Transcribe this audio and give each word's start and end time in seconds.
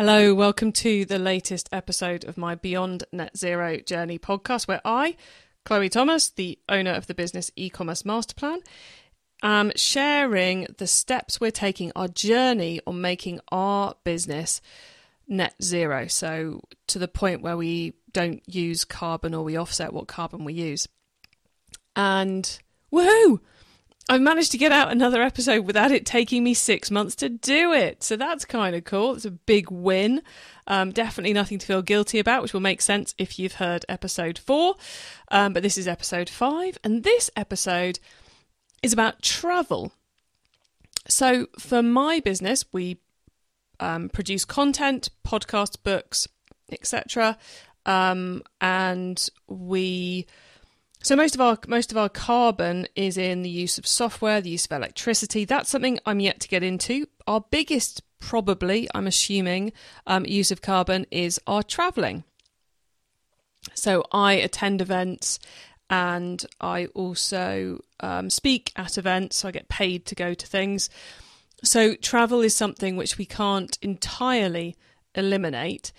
Hello, 0.00 0.32
welcome 0.32 0.70
to 0.70 1.04
the 1.04 1.18
latest 1.18 1.68
episode 1.72 2.24
of 2.24 2.38
my 2.38 2.54
Beyond 2.54 3.02
Net 3.10 3.36
Zero 3.36 3.78
Journey 3.78 4.16
podcast, 4.16 4.68
where 4.68 4.80
I, 4.84 5.16
Chloe 5.64 5.88
Thomas, 5.88 6.30
the 6.30 6.56
owner 6.68 6.92
of 6.92 7.08
the 7.08 7.14
business 7.14 7.50
e 7.56 7.68
commerce 7.68 8.04
master 8.04 8.36
plan, 8.36 8.60
am 9.42 9.72
sharing 9.74 10.68
the 10.78 10.86
steps 10.86 11.40
we're 11.40 11.50
taking, 11.50 11.90
our 11.96 12.06
journey 12.06 12.80
on 12.86 13.00
making 13.00 13.40
our 13.50 13.96
business 14.04 14.60
net 15.26 15.56
zero. 15.60 16.06
So, 16.06 16.60
to 16.86 17.00
the 17.00 17.08
point 17.08 17.42
where 17.42 17.56
we 17.56 17.94
don't 18.12 18.40
use 18.46 18.84
carbon 18.84 19.34
or 19.34 19.42
we 19.42 19.56
offset 19.56 19.92
what 19.92 20.06
carbon 20.06 20.44
we 20.44 20.52
use. 20.52 20.86
And 21.96 22.56
woohoo! 22.92 23.40
I've 24.10 24.22
managed 24.22 24.52
to 24.52 24.58
get 24.58 24.72
out 24.72 24.90
another 24.90 25.22
episode 25.22 25.66
without 25.66 25.90
it 25.90 26.06
taking 26.06 26.42
me 26.42 26.54
six 26.54 26.90
months 26.90 27.14
to 27.16 27.28
do 27.28 27.72
it. 27.74 28.02
So 28.02 28.16
that's 28.16 28.46
kind 28.46 28.74
of 28.74 28.84
cool. 28.84 29.14
It's 29.14 29.26
a 29.26 29.30
big 29.30 29.70
win. 29.70 30.22
Um, 30.66 30.92
definitely 30.92 31.34
nothing 31.34 31.58
to 31.58 31.66
feel 31.66 31.82
guilty 31.82 32.18
about, 32.18 32.40
which 32.40 32.54
will 32.54 32.60
make 32.60 32.80
sense 32.80 33.14
if 33.18 33.38
you've 33.38 33.54
heard 33.54 33.84
episode 33.86 34.38
four. 34.38 34.76
Um, 35.30 35.52
but 35.52 35.62
this 35.62 35.76
is 35.76 35.86
episode 35.86 36.30
five. 36.30 36.78
And 36.82 37.04
this 37.04 37.30
episode 37.36 37.98
is 38.82 38.94
about 38.94 39.20
travel. 39.20 39.92
So 41.06 41.48
for 41.58 41.82
my 41.82 42.20
business, 42.20 42.64
we 42.72 42.98
um, 43.78 44.08
produce 44.08 44.46
content, 44.46 45.10
podcasts, 45.22 45.76
books, 45.82 46.26
etc. 46.72 47.36
Um, 47.84 48.42
and 48.60 49.28
we 49.48 50.26
so 51.02 51.14
most 51.14 51.34
of 51.34 51.40
our 51.40 51.58
most 51.66 51.92
of 51.92 51.98
our 51.98 52.08
carbon 52.08 52.86
is 52.96 53.16
in 53.16 53.42
the 53.42 53.50
use 53.50 53.78
of 53.78 53.86
software, 53.86 54.40
the 54.40 54.50
use 54.50 54.66
of 54.66 54.72
electricity. 54.72 55.44
That's 55.44 55.70
something 55.70 55.98
I'm 56.04 56.20
yet 56.20 56.40
to 56.40 56.48
get 56.48 56.62
into. 56.62 57.06
Our 57.26 57.44
biggest, 57.50 58.02
probably, 58.18 58.88
I'm 58.94 59.06
assuming, 59.06 59.72
um, 60.06 60.26
use 60.26 60.50
of 60.50 60.60
carbon 60.60 61.06
is 61.10 61.40
our 61.46 61.62
travelling. 61.62 62.24
So 63.74 64.04
I 64.12 64.34
attend 64.34 64.80
events 64.80 65.38
and 65.90 66.44
I 66.60 66.86
also 66.86 67.82
um, 68.00 68.28
speak 68.28 68.72
at 68.76 68.98
events, 68.98 69.38
so 69.38 69.48
I 69.48 69.52
get 69.52 69.68
paid 69.68 70.04
to 70.06 70.14
go 70.14 70.34
to 70.34 70.46
things. 70.46 70.90
So 71.64 71.94
travel 71.94 72.40
is 72.40 72.54
something 72.54 72.96
which 72.96 73.18
we 73.18 73.24
can't 73.24 73.78
entirely 73.82 74.76
eliminate, 75.14 75.92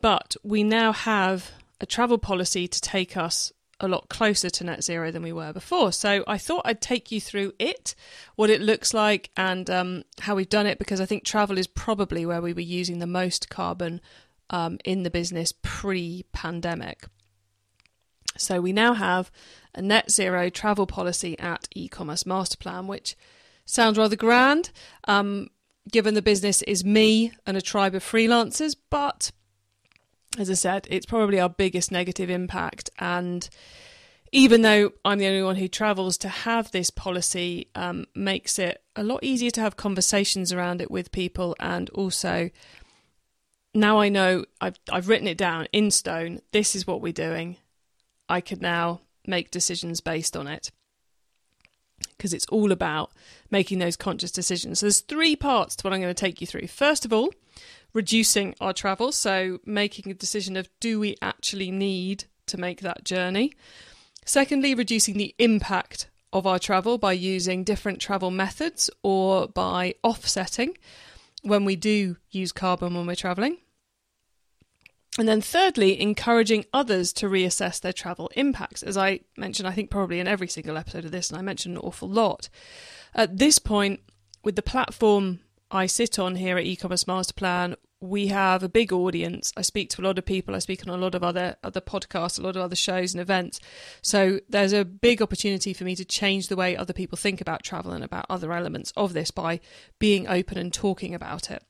but 0.00 0.36
we 0.42 0.62
now 0.62 0.92
have 0.92 1.52
a 1.80 1.86
travel 1.86 2.18
policy 2.18 2.68
to 2.68 2.80
take 2.80 3.16
us 3.16 3.52
a 3.84 3.88
lot 3.88 4.08
closer 4.08 4.50
to 4.50 4.64
net 4.64 4.82
zero 4.82 5.10
than 5.10 5.22
we 5.22 5.32
were 5.32 5.52
before. 5.52 5.92
So 5.92 6.24
I 6.26 6.38
thought 6.38 6.62
I'd 6.64 6.80
take 6.80 7.12
you 7.12 7.20
through 7.20 7.52
it, 7.58 7.94
what 8.36 8.50
it 8.50 8.60
looks 8.60 8.94
like, 8.94 9.30
and 9.36 9.68
um, 9.70 10.04
how 10.20 10.34
we've 10.34 10.48
done 10.48 10.66
it, 10.66 10.78
because 10.78 11.00
I 11.00 11.06
think 11.06 11.24
travel 11.24 11.58
is 11.58 11.66
probably 11.66 12.26
where 12.26 12.42
we 12.42 12.52
were 12.52 12.60
using 12.60 12.98
the 12.98 13.06
most 13.06 13.48
carbon 13.48 14.00
um, 14.50 14.78
in 14.84 15.02
the 15.02 15.10
business 15.10 15.52
pre 15.62 16.24
pandemic. 16.32 17.06
So 18.36 18.60
we 18.60 18.72
now 18.72 18.94
have 18.94 19.30
a 19.74 19.82
net 19.82 20.10
zero 20.10 20.50
travel 20.50 20.86
policy 20.86 21.38
at 21.38 21.68
e 21.74 21.88
commerce 21.88 22.26
master 22.26 22.56
plan, 22.56 22.86
which 22.86 23.16
sounds 23.64 23.98
rather 23.98 24.16
grand. 24.16 24.70
Um, 25.06 25.48
given 25.90 26.14
the 26.14 26.22
business 26.22 26.62
is 26.62 26.84
me 26.84 27.32
and 27.46 27.56
a 27.56 27.62
tribe 27.62 27.94
of 27.94 28.02
freelancers, 28.02 28.74
but 28.90 29.30
as 30.38 30.50
I 30.50 30.54
said, 30.54 30.86
it's 30.90 31.06
probably 31.06 31.40
our 31.40 31.48
biggest 31.48 31.92
negative 31.92 32.30
impact. 32.30 32.90
And 32.98 33.48
even 34.32 34.62
though 34.62 34.92
I'm 35.04 35.18
the 35.18 35.28
only 35.28 35.42
one 35.42 35.56
who 35.56 35.68
travels, 35.68 36.18
to 36.18 36.28
have 36.28 36.70
this 36.72 36.90
policy 36.90 37.68
um, 37.74 38.06
makes 38.14 38.58
it 38.58 38.82
a 38.96 39.04
lot 39.04 39.22
easier 39.22 39.50
to 39.52 39.60
have 39.60 39.76
conversations 39.76 40.52
around 40.52 40.80
it 40.80 40.90
with 40.90 41.12
people. 41.12 41.54
And 41.60 41.88
also, 41.90 42.50
now 43.74 44.00
I 44.00 44.08
know 44.08 44.44
I've, 44.60 44.78
I've 44.90 45.08
written 45.08 45.28
it 45.28 45.38
down 45.38 45.68
in 45.72 45.90
stone. 45.90 46.40
This 46.52 46.74
is 46.74 46.86
what 46.86 47.00
we're 47.00 47.12
doing. 47.12 47.56
I 48.28 48.40
can 48.40 48.58
now 48.60 49.02
make 49.26 49.50
decisions 49.50 50.00
based 50.00 50.36
on 50.36 50.46
it 50.46 50.70
because 52.16 52.34
it's 52.34 52.46
all 52.46 52.72
about 52.72 53.12
making 53.50 53.78
those 53.78 53.96
conscious 53.96 54.32
decisions. 54.32 54.80
So 54.80 54.86
there's 54.86 55.00
three 55.00 55.36
parts 55.36 55.76
to 55.76 55.82
what 55.84 55.92
I'm 55.92 56.00
going 56.00 56.14
to 56.14 56.20
take 56.20 56.40
you 56.40 56.46
through. 56.46 56.66
First 56.66 57.04
of 57.04 57.12
all, 57.12 57.30
reducing 57.94 58.54
our 58.60 58.72
travel, 58.72 59.12
so 59.12 59.60
making 59.64 60.10
a 60.10 60.14
decision 60.14 60.56
of 60.56 60.68
do 60.80 61.00
we 61.00 61.16
actually 61.22 61.70
need 61.70 62.24
to 62.46 62.58
make 62.58 62.80
that 62.80 63.04
journey. 63.04 63.52
Secondly, 64.26 64.74
reducing 64.74 65.16
the 65.16 65.34
impact 65.38 66.10
of 66.32 66.46
our 66.46 66.58
travel 66.58 66.98
by 66.98 67.12
using 67.12 67.62
different 67.62 68.00
travel 68.00 68.30
methods 68.30 68.90
or 69.02 69.46
by 69.46 69.94
offsetting 70.02 70.76
when 71.42 71.64
we 71.64 71.76
do 71.76 72.16
use 72.30 72.52
carbon 72.52 72.94
when 72.94 73.06
we're 73.06 73.14
traveling. 73.14 73.58
And 75.16 75.28
then, 75.28 75.40
thirdly, 75.40 76.00
encouraging 76.00 76.64
others 76.72 77.12
to 77.14 77.26
reassess 77.26 77.80
their 77.80 77.92
travel 77.92 78.32
impacts. 78.34 78.82
As 78.82 78.96
I 78.96 79.20
mentioned, 79.36 79.68
I 79.68 79.72
think 79.72 79.88
probably 79.88 80.18
in 80.18 80.26
every 80.26 80.48
single 80.48 80.76
episode 80.76 81.04
of 81.04 81.12
this, 81.12 81.30
and 81.30 81.38
I 81.38 81.42
mentioned 81.42 81.76
an 81.76 81.82
awful 81.84 82.08
lot. 82.08 82.48
At 83.14 83.38
this 83.38 83.60
point, 83.60 84.00
with 84.42 84.56
the 84.56 84.62
platform 84.62 85.38
I 85.70 85.86
sit 85.86 86.18
on 86.18 86.36
here 86.36 86.56
at 86.58 86.64
eCommerce 86.64 87.04
MasterPlan 87.04 87.76
we 88.04 88.28
have 88.28 88.62
a 88.62 88.68
big 88.68 88.92
audience. 88.92 89.52
I 89.56 89.62
speak 89.62 89.88
to 89.90 90.02
a 90.02 90.04
lot 90.04 90.18
of 90.18 90.26
people. 90.26 90.54
I 90.54 90.58
speak 90.58 90.86
on 90.86 90.94
a 90.94 90.98
lot 90.98 91.14
of 91.14 91.22
other 91.24 91.56
other 91.64 91.80
podcasts 91.80 92.38
a 92.38 92.42
lot 92.42 92.56
of 92.56 92.62
other 92.62 92.76
shows 92.76 93.14
and 93.14 93.20
events. 93.20 93.60
So 94.02 94.40
there's 94.48 94.72
a 94.72 94.84
big 94.84 95.22
opportunity 95.22 95.72
for 95.72 95.84
me 95.84 95.96
to 95.96 96.04
change 96.04 96.48
the 96.48 96.56
way 96.56 96.76
other 96.76 96.92
people 96.92 97.16
think 97.16 97.40
about 97.40 97.62
travel 97.62 97.92
and 97.92 98.04
about 98.04 98.26
other 98.28 98.52
elements 98.52 98.92
of 98.96 99.14
this 99.14 99.30
by 99.30 99.60
being 99.98 100.28
open 100.28 100.58
and 100.58 100.72
talking 100.72 101.14
about 101.14 101.50
it. 101.50 101.62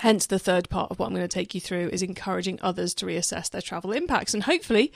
Hence 0.00 0.26
the 0.26 0.38
third 0.38 0.68
part 0.68 0.90
of 0.90 0.98
what 0.98 1.06
i'm 1.06 1.14
going 1.14 1.26
to 1.26 1.28
take 1.28 1.54
you 1.54 1.60
through 1.60 1.88
is 1.88 2.02
encouraging 2.02 2.58
others 2.62 2.94
to 2.94 3.06
reassess 3.06 3.50
their 3.50 3.62
travel 3.62 3.92
impacts. 3.92 4.34
And 4.34 4.44
hopefully 4.44 4.92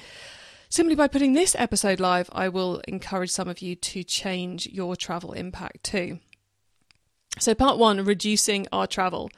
simply 0.68 0.94
by 0.94 1.08
putting 1.08 1.32
this 1.32 1.54
episode 1.58 2.00
live 2.00 2.30
i 2.32 2.48
will 2.48 2.80
encourage 2.88 3.30
some 3.30 3.48
of 3.48 3.60
you 3.60 3.74
to 3.74 4.02
change 4.02 4.66
your 4.68 4.96
travel 4.96 5.32
impact 5.32 5.82
too 5.82 6.18
so, 7.38 7.54
part 7.54 7.78
one 7.78 8.04
reducing 8.04 8.66
our 8.72 8.86
travel. 8.86 9.30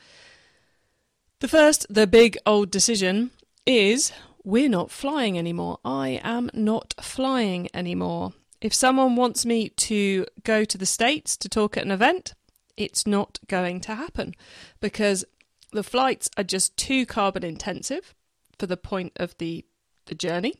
The 1.40 1.48
first, 1.48 1.86
the 1.88 2.06
big 2.06 2.36
old 2.46 2.70
decision 2.70 3.30
is 3.66 4.12
we're 4.44 4.68
not 4.68 4.90
flying 4.90 5.38
anymore. 5.38 5.78
I 5.84 6.20
am 6.22 6.50
not 6.52 6.94
flying 7.00 7.68
anymore. 7.74 8.32
If 8.60 8.74
someone 8.74 9.16
wants 9.16 9.44
me 9.44 9.68
to 9.68 10.26
go 10.42 10.64
to 10.64 10.78
the 10.78 10.86
States 10.86 11.36
to 11.38 11.48
talk 11.48 11.76
at 11.76 11.84
an 11.84 11.90
event, 11.90 12.34
it's 12.76 13.06
not 13.06 13.38
going 13.46 13.80
to 13.82 13.94
happen 13.94 14.34
because 14.80 15.24
the 15.72 15.82
flights 15.82 16.30
are 16.36 16.44
just 16.44 16.76
too 16.76 17.06
carbon 17.06 17.44
intensive 17.44 18.14
for 18.58 18.66
the 18.66 18.76
point 18.76 19.12
of 19.16 19.36
the, 19.38 19.64
the 20.06 20.14
journey. 20.14 20.54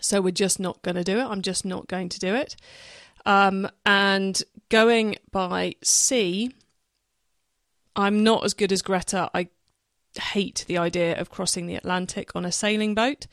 So 0.00 0.20
we're 0.20 0.30
just 0.32 0.58
not 0.58 0.82
going 0.82 0.96
to 0.96 1.04
do 1.04 1.18
it. 1.18 1.24
I'm 1.24 1.42
just 1.42 1.64
not 1.64 1.88
going 1.88 2.08
to 2.10 2.18
do 2.18 2.34
it. 2.34 2.56
Um, 3.26 3.68
and 3.86 4.42
going 4.74 5.14
by 5.30 5.72
sea, 5.84 6.50
I'm 7.94 8.24
not 8.24 8.44
as 8.44 8.54
good 8.54 8.72
as 8.72 8.82
Greta. 8.82 9.30
I 9.32 9.46
hate 10.20 10.64
the 10.66 10.78
idea 10.78 11.16
of 11.16 11.30
crossing 11.30 11.68
the 11.68 11.76
Atlantic 11.76 12.34
on 12.34 12.44
a 12.44 12.50
sailing 12.50 12.92
boat. 12.92 13.28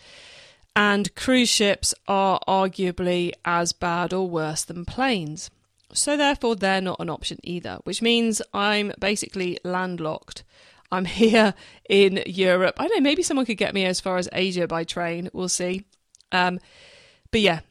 And 0.75 1.15
cruise 1.15 1.49
ships 1.49 1.95
are 2.07 2.39
arguably 2.47 3.31
as 3.43 3.73
bad 3.73 4.13
or 4.13 4.29
worse 4.29 4.63
than 4.63 4.85
planes. 4.85 5.49
So, 5.93 6.15
therefore, 6.15 6.55
they're 6.55 6.79
not 6.79 6.99
an 6.99 7.09
option 7.09 7.39
either, 7.41 7.79
which 7.85 8.03
means 8.03 8.43
I'm 8.53 8.93
basically 8.99 9.57
landlocked. 9.63 10.43
I'm 10.91 11.05
here 11.23 11.55
in 11.89 12.21
Europe. 12.27 12.75
I 12.77 12.87
don't 12.87 12.97
know, 12.99 13.09
maybe 13.09 13.23
someone 13.23 13.47
could 13.47 13.57
get 13.57 13.73
me 13.73 13.85
as 13.85 13.99
far 13.99 14.17
as 14.17 14.29
Asia 14.31 14.67
by 14.67 14.83
train. 14.83 15.27
We'll 15.33 15.49
see. 15.49 15.85
Um, 16.31 16.59
but 17.31 17.41
yeah, 17.41 17.61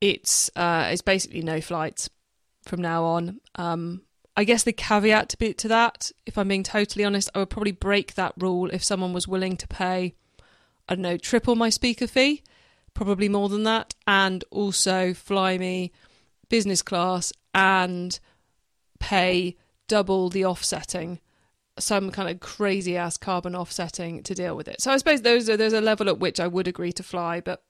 it's 0.00 0.48
uh, 0.54 0.90
it's 0.92 1.02
basically 1.02 1.42
no 1.42 1.60
flights 1.60 2.08
from 2.62 2.80
now 2.80 3.04
on. 3.04 3.40
Um, 3.56 4.02
I 4.36 4.44
guess 4.44 4.62
the 4.62 4.72
caveat 4.72 5.28
to 5.30 5.38
be 5.38 5.52
to 5.54 5.68
that, 5.68 6.10
if 6.24 6.38
I'm 6.38 6.48
being 6.48 6.62
totally 6.62 7.04
honest, 7.04 7.28
I 7.34 7.40
would 7.40 7.50
probably 7.50 7.72
break 7.72 8.14
that 8.14 8.34
rule 8.38 8.70
if 8.70 8.82
someone 8.82 9.12
was 9.12 9.28
willing 9.28 9.56
to 9.58 9.68
pay, 9.68 10.14
I 10.88 10.94
don't 10.94 11.02
know, 11.02 11.18
triple 11.18 11.54
my 11.54 11.68
speaker 11.68 12.06
fee, 12.06 12.42
probably 12.94 13.28
more 13.28 13.48
than 13.48 13.64
that, 13.64 13.94
and 14.06 14.42
also 14.50 15.12
fly 15.12 15.58
me 15.58 15.92
business 16.48 16.82
class 16.82 17.32
and 17.54 18.18
pay 18.98 19.56
double 19.88 20.30
the 20.30 20.44
offsetting 20.44 21.20
some 21.78 22.10
kind 22.10 22.28
of 22.28 22.40
crazy 22.40 22.96
ass 22.96 23.16
carbon 23.16 23.54
offsetting 23.54 24.22
to 24.24 24.34
deal 24.34 24.56
with 24.56 24.68
it. 24.68 24.80
So 24.80 24.90
I 24.90 24.96
suppose 24.96 25.22
there's 25.22 25.48
a, 25.48 25.56
there's 25.56 25.72
a 25.72 25.80
level 25.80 26.08
at 26.08 26.18
which 26.18 26.38
I 26.40 26.46
would 26.46 26.68
agree 26.68 26.92
to 26.92 27.02
fly, 27.02 27.40
but 27.40 27.62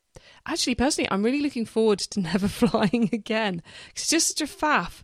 actually, 0.46 0.74
personally, 0.74 1.08
I'm 1.10 1.22
really 1.22 1.40
looking 1.40 1.66
forward 1.66 1.98
to 2.00 2.20
never 2.32 2.48
flying 2.48 3.10
again. 3.12 3.62
It's 3.90 4.08
just 4.08 4.38
such 4.38 4.48
a 4.48 4.52
faff. 4.52 5.02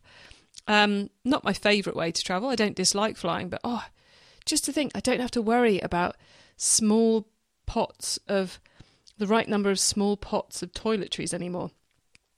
Um, 0.66 1.10
not 1.24 1.44
my 1.44 1.52
favourite 1.52 1.96
way 1.96 2.12
to 2.12 2.22
travel. 2.22 2.48
I 2.48 2.54
don't 2.54 2.76
dislike 2.76 3.16
flying, 3.16 3.48
but 3.48 3.60
oh, 3.64 3.84
just 4.44 4.64
to 4.64 4.72
think 4.72 4.92
I 4.94 5.00
don't 5.00 5.20
have 5.20 5.30
to 5.32 5.42
worry 5.42 5.78
about 5.80 6.16
small 6.56 7.28
pots 7.66 8.18
of 8.28 8.60
the 9.16 9.26
right 9.26 9.48
number 9.48 9.70
of 9.70 9.78
small 9.78 10.16
pots 10.16 10.62
of 10.62 10.72
toiletries 10.72 11.32
anymore. 11.34 11.70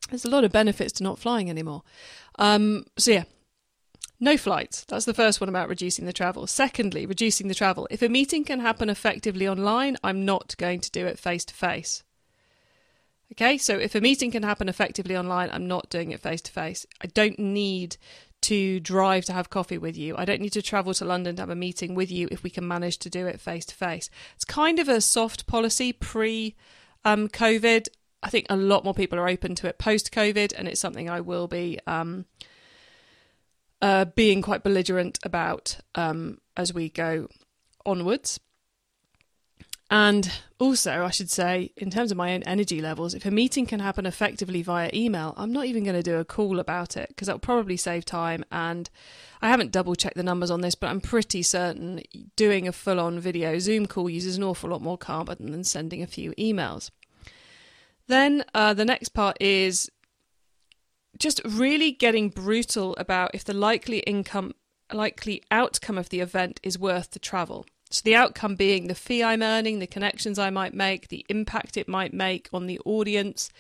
There's 0.09 0.25
a 0.25 0.31
lot 0.31 0.45
of 0.45 0.53
benefits 0.53 0.93
to 0.95 1.03
not 1.03 1.19
flying 1.19 1.51
anymore. 1.51 1.83
Um, 2.39 2.87
so 2.97 3.11
yeah, 3.13 3.25
No 4.23 4.37
flights. 4.37 4.85
That's 4.85 5.07
the 5.07 5.15
first 5.15 5.41
one 5.41 5.49
about 5.49 5.69
reducing 5.69 6.05
the 6.05 6.13
travel. 6.13 6.47
Secondly, 6.47 7.07
reducing 7.07 7.49
the 7.49 7.55
travel. 7.55 7.89
If 7.91 8.03
a 8.03 8.09
meeting 8.09 8.45
can 8.45 8.61
happen 8.61 8.91
effectively 8.91 9.49
online, 9.49 9.97
I'm 10.05 10.25
not 10.25 10.55
going 10.59 10.81
to 10.81 10.91
do 10.91 11.07
it 11.07 11.19
face 11.19 11.45
to 11.47 11.55
face. 11.55 12.03
Okay, 13.33 13.59
so 13.59 13.79
if 13.79 13.95
a 13.95 14.01
meeting 14.01 14.31
can 14.31 14.43
happen 14.43 14.69
effectively 14.69 15.17
online, 15.17 15.51
I'm 15.53 15.69
not 15.69 15.89
doing 15.89 16.11
it 16.11 16.21
face 16.21 16.41
to 16.43 16.53
face. 16.53 16.85
I 17.01 17.07
don't 17.07 17.39
need 17.39 17.97
to 18.43 18.81
drive 18.81 19.25
to 19.27 19.33
have 19.33 19.51
coffee 19.51 19.79
with 19.79 19.97
you. 19.97 20.17
I 20.17 20.25
don't 20.25 20.41
need 20.41 20.53
to 20.55 20.63
travel 20.63 20.95
to 20.95 21.05
London 21.05 21.37
to 21.37 21.43
have 21.43 21.51
a 21.51 21.55
meeting 21.55 21.95
with 21.95 22.11
you 22.11 22.27
if 22.31 22.43
we 22.43 22.51
can 22.51 22.67
manage 22.67 22.99
to 22.99 23.11
do 23.11 23.27
it 23.27 23.41
face 23.41 23.65
to 23.67 23.75
face. 23.75 24.11
It's 24.35 24.45
kind 24.45 24.79
of 24.79 24.89
a 24.89 25.01
soft 25.01 25.47
policy 25.47 25.93
pre 25.93 26.57
um, 27.05 27.29
COVID. 27.29 27.89
I 28.23 28.31
think 28.31 28.47
a 28.49 28.57
lot 28.57 28.85
more 28.85 28.95
people 28.95 29.19
are 29.19 29.29
open 29.29 29.55
to 29.57 29.69
it 29.69 29.79
post 29.79 30.13
COVID, 30.13 30.53
and 30.57 30.67
it's 30.67 30.81
something 30.81 31.09
I 31.09 31.21
will 31.21 31.49
be 31.49 31.79
um, 31.87 32.25
uh, 33.81 34.07
being 34.07 34.43
quite 34.43 34.63
belligerent 34.63 35.19
about 35.23 35.79
um, 35.95 36.39
as 36.57 36.75
we 36.75 36.89
go 36.89 37.29
onwards. 37.87 38.41
And 39.91 40.31
also, 40.61 41.05
I 41.05 41.11
should 41.11 41.31
say, 41.31 41.73
in 41.77 41.91
terms 41.91 42.13
of 42.13 42.17
my 42.17 42.33
own 42.33 42.45
energy 42.45 42.81
levels, 42.81 43.13
if 43.13 43.27
a 43.27 43.31
meeting 43.31 43.67
can 43.67 43.81
happen 43.81 44.07
effectively 44.07 44.63
via 44.63 44.89
email, 44.95 45.35
I'm 45.37 45.53
not 45.53 45.67
even 45.67 45.83
going 45.83 45.97
to 45.97 46.03
do 46.03 46.19
a 46.19 46.25
call 46.25 46.61
about 46.61 46.97
it 46.97 47.09
because 47.09 47.27
that 47.27 47.35
will 47.35 47.41
probably 47.41 47.77
save 47.77 48.05
time. 48.05 48.45
And 48.53 48.89
I 49.43 49.49
haven't 49.49 49.73
double 49.73 49.97
checked 49.97 50.17
the 50.17 50.23
numbers 50.23 50.51
on 50.51 50.61
this, 50.61 50.77
but 50.77 50.91
I'm 50.91 51.01
pretty 51.01 51.43
certain 51.43 52.03
doing 52.37 52.69
a 52.69 52.73
full 52.73 53.01
on 53.01 53.19
video 53.19 53.59
Zoom 53.59 53.87
call 53.87 54.09
uses 54.09 54.37
an 54.37 54.45
awful 54.45 54.71
lot 54.71 54.81
more 54.81 54.97
carbon 54.97 55.51
than 55.51 55.65
sending 55.65 56.03
a 56.03 56.07
few 56.07 56.33
emails. 56.33 56.91
Then 58.07 58.45
uh, 58.55 58.75
the 58.75 58.85
next 58.85 59.09
part 59.09 59.39
is 59.41 59.91
just 61.19 61.41
really 61.45 61.91
getting 61.91 62.29
brutal 62.29 62.95
about 62.97 63.33
if 63.35 63.43
the 63.43 63.55
likely 63.55 64.01
income, 64.01 64.55
likely 64.93 65.43
outcome 65.51 65.99
of 65.99 66.11
the 66.11 66.21
event 66.21 66.61
is 66.63 66.79
worth 66.79 67.11
the 67.11 67.19
travel. 67.19 67.67
So, 67.91 68.03
the 68.05 68.15
outcome 68.15 68.55
being 68.55 68.87
the 68.87 68.95
fee 68.95 69.23
I'm 69.23 69.43
earning, 69.43 69.81
the 69.81 69.87
connections 69.87 70.39
I 70.39 70.51
might 70.51 70.75
make, 70.75 71.09
the 71.09 71.27
impact 71.29 71.77
it 71.77 71.89
might 71.89 72.15
make 72.15 72.49
on 72.53 72.67
the 72.67 72.79
audience. 72.85 73.51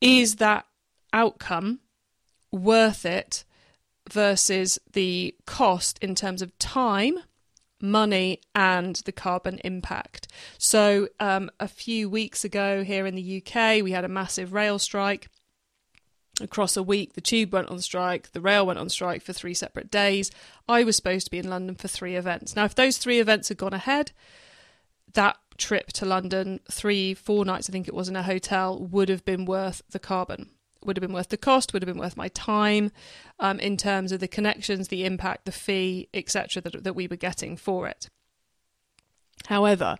Is 0.00 0.36
that 0.36 0.66
outcome 1.12 1.80
worth 2.50 3.04
it 3.04 3.44
versus 4.10 4.78
the 4.92 5.34
cost 5.46 5.98
in 6.00 6.16
terms 6.16 6.42
of 6.42 6.56
time, 6.58 7.18
money, 7.80 8.40
and 8.56 8.96
the 8.96 9.12
carbon 9.12 9.60
impact? 9.64 10.26
So, 10.58 11.08
um, 11.20 11.48
a 11.60 11.68
few 11.68 12.10
weeks 12.10 12.44
ago 12.44 12.82
here 12.82 13.06
in 13.06 13.14
the 13.14 13.42
UK, 13.42 13.84
we 13.84 13.92
had 13.92 14.04
a 14.04 14.08
massive 14.08 14.52
rail 14.52 14.80
strike 14.80 15.28
across 16.40 16.76
a 16.76 16.82
week. 16.82 17.14
The 17.14 17.20
tube 17.20 17.52
went 17.52 17.68
on 17.68 17.80
strike, 17.80 18.32
the 18.32 18.40
rail 18.40 18.66
went 18.66 18.78
on 18.78 18.88
strike 18.88 19.22
for 19.22 19.32
three 19.32 19.54
separate 19.54 19.90
days. 19.90 20.30
I 20.68 20.84
was 20.84 20.96
supposed 20.96 21.26
to 21.26 21.30
be 21.30 21.38
in 21.38 21.50
London 21.50 21.74
for 21.74 21.88
three 21.88 22.16
events. 22.16 22.54
Now, 22.54 22.64
if 22.64 22.74
those 22.74 22.98
three 22.98 23.20
events 23.20 23.48
had 23.48 23.58
gone 23.58 23.74
ahead, 23.74 24.12
that 25.14 25.36
trip 25.56 25.92
to 25.94 26.06
London, 26.06 26.60
three, 26.70 27.14
four 27.14 27.44
nights, 27.44 27.68
I 27.68 27.72
think 27.72 27.88
it 27.88 27.94
was 27.94 28.08
in 28.08 28.16
a 28.16 28.22
hotel, 28.22 28.78
would 28.78 29.08
have 29.08 29.24
been 29.24 29.44
worth 29.44 29.82
the 29.90 29.98
carbon. 29.98 30.50
Would 30.84 30.96
have 30.96 31.02
been 31.02 31.12
worth 31.12 31.30
the 31.30 31.36
cost, 31.36 31.72
would 31.72 31.82
have 31.82 31.92
been 31.92 31.98
worth 32.00 32.16
my 32.16 32.28
time 32.28 32.92
um, 33.40 33.58
in 33.58 33.76
terms 33.76 34.12
of 34.12 34.20
the 34.20 34.28
connections, 34.28 34.88
the 34.88 35.04
impact, 35.04 35.44
the 35.44 35.52
fee, 35.52 36.08
etc., 36.14 36.62
that, 36.62 36.84
that 36.84 36.94
we 36.94 37.08
were 37.08 37.16
getting 37.16 37.56
for 37.56 37.88
it. 37.88 38.08
However, 39.48 39.96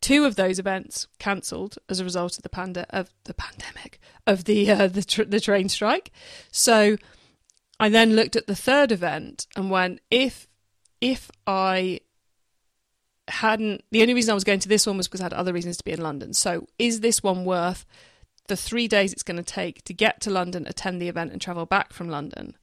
two 0.00 0.24
of 0.24 0.36
those 0.36 0.60
events 0.60 1.08
cancelled 1.18 1.76
as 1.88 1.98
a 1.98 2.04
result 2.04 2.36
of 2.36 2.44
the 2.44 2.48
panda 2.48 2.86
of 2.90 3.10
the 3.24 3.34
pandemic 3.34 3.98
of 4.28 4.44
the 4.44 4.70
uh, 4.70 4.86
the 4.86 5.02
tr- 5.02 5.24
the 5.24 5.40
train 5.40 5.68
strike. 5.68 6.12
So 6.52 6.96
I 7.80 7.88
then 7.88 8.14
looked 8.14 8.36
at 8.36 8.46
the 8.46 8.54
third 8.54 8.92
event 8.92 9.48
and 9.56 9.72
went 9.72 9.98
if 10.08 10.46
if 11.00 11.32
I 11.48 11.98
hadn't 13.26 13.82
the 13.90 14.02
only 14.02 14.14
reason 14.14 14.30
I 14.30 14.34
was 14.34 14.44
going 14.44 14.60
to 14.60 14.68
this 14.68 14.86
one 14.86 14.98
was 14.98 15.08
because 15.08 15.20
I 15.20 15.24
had 15.24 15.32
other 15.32 15.52
reasons 15.52 15.78
to 15.78 15.84
be 15.84 15.90
in 15.90 16.00
London. 16.00 16.32
So 16.32 16.68
is 16.78 17.00
this 17.00 17.24
one 17.24 17.44
worth 17.44 17.84
the 18.46 18.56
three 18.56 18.86
days 18.86 19.12
it's 19.12 19.24
going 19.24 19.36
to 19.36 19.42
take 19.42 19.82
to 19.82 19.92
get 19.92 20.20
to 20.20 20.30
London, 20.30 20.64
attend 20.68 21.02
the 21.02 21.08
event, 21.08 21.32
and 21.32 21.40
travel 21.40 21.66
back 21.66 21.92
from 21.92 22.08
London? 22.08 22.56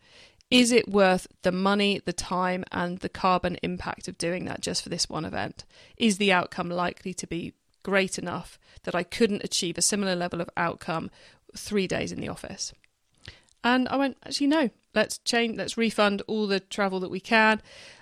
Is 0.52 0.72
it 0.72 0.90
worth 0.90 1.28
the 1.44 1.52
money, 1.52 2.02
the 2.04 2.14
time, 2.14 2.64
and 2.72 3.00
the 3.00 3.10
carbon 3.10 3.58
impact 3.62 4.08
of 4.08 4.18
doing 4.18 4.46
that 4.46 4.62
just 4.62 4.82
for 4.82 4.90
this 4.90 5.08
one 5.08 5.26
event? 5.26 5.64
Is 5.98 6.18
the 6.18 6.32
outcome 6.32 6.70
likely 6.70 7.14
to 7.16 7.28
be 7.28 7.54
great 7.84 8.18
enough 8.18 8.58
that 8.84 8.96
I 8.96 9.04
couldn't 9.04 9.44
achieve 9.44 9.78
a 9.78 9.84
similar 9.84 10.16
level 10.16 10.42
of 10.42 10.50
outcome 10.58 11.12
three 11.56 11.88
days 11.88 12.12
in 12.12 12.20
the 12.20 12.30
office? 12.30 12.74
And 13.64 13.88
I 13.90 13.98
went, 13.98 14.18
actually, 14.26 14.48
no, 14.48 14.70
let's 14.96 15.20
change, 15.20 15.58
let's 15.58 15.78
refund 15.78 16.24
all 16.28 16.48
the 16.48 16.60
travel 16.60 17.00
that 17.02 17.12
we 17.12 17.20
can. 17.20 17.62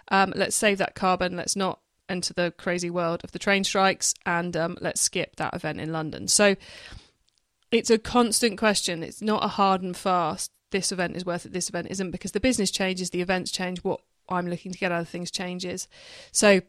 Um, 0.09 0.31
let's 0.35 0.55
save 0.55 0.77
that 0.77 0.95
carbon. 0.95 1.35
Let's 1.35 1.55
not 1.55 1.79
enter 2.07 2.33
the 2.33 2.53
crazy 2.57 2.89
world 2.89 3.21
of 3.25 3.33
the 3.33 3.39
train 3.39 3.65
strikes 3.65 4.13
and 4.25 4.55
um, 4.55 4.77
let's 4.79 5.01
skip 5.01 5.35
that 5.35 5.53
event 5.53 5.81
in 5.81 5.91
London. 5.91 6.29
So 6.29 6.55
it's 7.71 7.89
a 7.89 7.97
constant 7.97 8.57
question. 8.57 9.03
It's 9.03 9.21
not 9.21 9.43
a 9.43 9.49
hard 9.49 9.81
and 9.81 9.97
fast 9.97 10.51
this 10.71 10.91
event 10.91 11.15
is 11.15 11.25
worth 11.25 11.45
it, 11.45 11.53
this 11.53 11.69
event 11.69 11.87
isn't, 11.89 12.11
because 12.11 12.31
the 12.31 12.39
business 12.39 12.71
changes, 12.71 13.09
the 13.09 13.21
events 13.21 13.51
change, 13.51 13.83
what 13.83 14.01
I'm 14.29 14.47
looking 14.47 14.71
to 14.71 14.77
get 14.77 14.91
out 14.91 15.01
of 15.01 15.09
things 15.09 15.31
changes. 15.31 15.87
So 16.31 16.61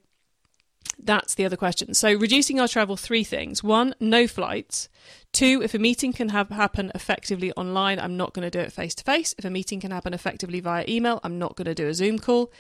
that's 0.99 1.35
the 1.35 1.45
other 1.45 1.57
question. 1.57 1.95
So 1.95 2.13
reducing 2.15 2.61
our 2.61 2.69
travel, 2.69 2.97
three 2.97 3.25
things. 3.25 3.63
One, 3.63 3.95
no 4.01 4.27
flights. 4.27 4.89
Two, 5.33 5.61
if 5.63 5.75
a 5.75 5.79
meeting 5.79 6.13
can 6.13 6.31
have 6.31 6.49
happen 6.49 6.91
effectively 6.95 7.53
online, 7.53 7.99
I'm 7.99 8.17
not 8.17 8.33
going 8.33 8.49
to 8.49 8.59
do 8.59 8.61
it 8.61 8.73
face 8.73 8.95
to 8.97 9.05
face. 9.05 9.35
If 9.39 9.45
a 9.45 9.51
meeting 9.51 9.81
can 9.81 9.91
happen 9.91 10.15
effectively 10.15 10.61
via 10.61 10.85
email, 10.89 11.21
I'm 11.23 11.39
not 11.39 11.57
going 11.57 11.67
to 11.67 11.75
do 11.75 11.89
a 11.89 11.95
Zoom 11.95 12.19
call. 12.19 12.53